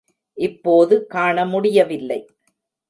[0.37, 2.19] இப்போது காண முடியவில்லை.